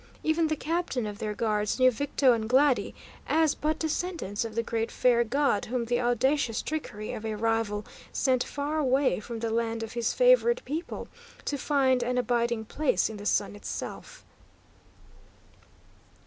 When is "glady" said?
2.49-2.95